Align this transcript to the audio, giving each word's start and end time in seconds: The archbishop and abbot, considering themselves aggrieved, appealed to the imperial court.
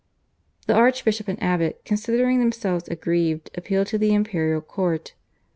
The 0.65 0.73
archbishop 0.73 1.27
and 1.27 1.37
abbot, 1.43 1.81
considering 1.85 2.39
themselves 2.39 2.87
aggrieved, 2.87 3.51
appealed 3.55 3.85
to 3.89 3.99
the 3.99 4.15
imperial 4.15 4.61
court. 4.61 5.13